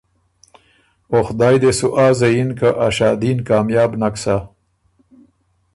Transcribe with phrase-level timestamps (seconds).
[1.11, 4.35] او خدای دې سُو آ زیِن که ا شادي ن کامیاب نک سَۀ۔